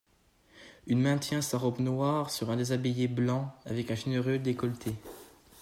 [0.87, 4.95] Une main tient sa robe noire sur un déshabillé blanc, avec un généreux décolleté.